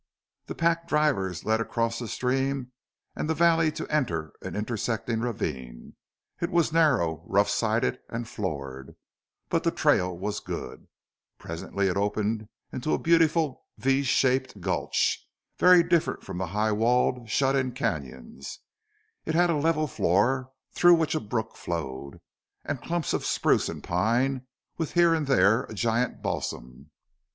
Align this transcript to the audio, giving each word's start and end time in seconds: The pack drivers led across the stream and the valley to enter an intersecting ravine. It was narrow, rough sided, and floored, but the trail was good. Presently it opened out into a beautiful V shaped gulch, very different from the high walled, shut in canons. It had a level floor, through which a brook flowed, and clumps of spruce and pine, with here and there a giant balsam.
The 0.47 0.55
pack 0.55 0.87
drivers 0.87 1.45
led 1.45 1.61
across 1.61 1.99
the 1.99 2.07
stream 2.07 2.71
and 3.15 3.29
the 3.29 3.35
valley 3.35 3.71
to 3.73 3.87
enter 3.93 4.33
an 4.41 4.55
intersecting 4.55 5.19
ravine. 5.19 5.95
It 6.39 6.49
was 6.49 6.73
narrow, 6.73 7.23
rough 7.27 7.51
sided, 7.51 7.99
and 8.09 8.27
floored, 8.27 8.95
but 9.49 9.63
the 9.63 9.69
trail 9.69 10.17
was 10.17 10.39
good. 10.39 10.87
Presently 11.37 11.87
it 11.87 11.97
opened 11.97 12.41
out 12.41 12.47
into 12.73 12.95
a 12.95 12.97
beautiful 12.97 13.67
V 13.77 14.01
shaped 14.01 14.59
gulch, 14.59 15.23
very 15.59 15.83
different 15.83 16.23
from 16.23 16.39
the 16.39 16.47
high 16.47 16.71
walled, 16.71 17.29
shut 17.29 17.55
in 17.55 17.71
canons. 17.71 18.57
It 19.25 19.35
had 19.35 19.51
a 19.51 19.55
level 19.55 19.85
floor, 19.85 20.49
through 20.71 20.95
which 20.95 21.13
a 21.13 21.19
brook 21.19 21.55
flowed, 21.55 22.19
and 22.65 22.81
clumps 22.81 23.13
of 23.13 23.23
spruce 23.23 23.69
and 23.69 23.83
pine, 23.83 24.47
with 24.79 24.93
here 24.93 25.13
and 25.13 25.27
there 25.27 25.65
a 25.65 25.75
giant 25.75 26.23
balsam. 26.23 26.89